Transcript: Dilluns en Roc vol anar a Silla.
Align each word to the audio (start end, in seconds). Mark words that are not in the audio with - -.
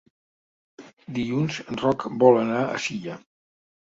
Dilluns 1.17 1.59
en 1.73 1.77
Roc 1.83 2.05
vol 2.23 2.39
anar 2.45 2.65
a 2.79 2.83
Silla. 2.87 3.19